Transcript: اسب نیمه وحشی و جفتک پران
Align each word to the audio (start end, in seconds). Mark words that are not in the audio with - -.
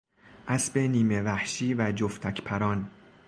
اسب 0.47 0.77
نیمه 0.77 1.21
وحشی 1.21 1.73
و 1.73 1.91
جفتک 1.91 2.41
پران 2.41 2.91